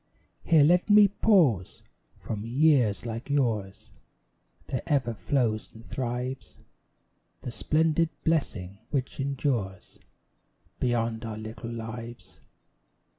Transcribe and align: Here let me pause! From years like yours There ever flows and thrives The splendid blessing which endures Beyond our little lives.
Here 0.43 0.63
let 0.63 0.89
me 0.89 1.07
pause! 1.09 1.83
From 2.17 2.43
years 2.43 3.05
like 3.05 3.29
yours 3.29 3.91
There 4.65 4.81
ever 4.87 5.13
flows 5.13 5.69
and 5.75 5.85
thrives 5.85 6.57
The 7.43 7.51
splendid 7.51 8.09
blessing 8.23 8.79
which 8.89 9.19
endures 9.19 9.99
Beyond 10.79 11.23
our 11.23 11.37
little 11.37 11.69
lives. 11.69 12.39